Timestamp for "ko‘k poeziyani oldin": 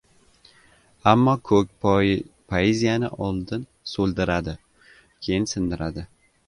1.49-3.69